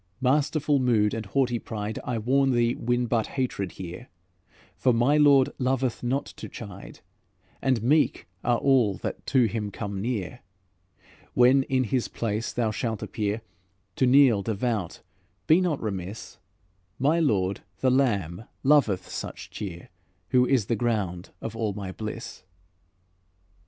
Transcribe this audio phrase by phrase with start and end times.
[0.19, 4.07] Masterful mood and haughty pride, I warn thee win but hatred here;
[4.75, 7.01] For my Lord loveth not to chide
[7.61, 10.39] And meek are all that to Him come near.
[11.35, 13.43] When in His place thou shalt appear,
[13.97, 15.01] To kneel devout
[15.45, 16.39] be not remiss,
[16.97, 19.89] My Lord the Lamb loveth such cheer,
[20.29, 22.41] Who is the ground of all my bliss."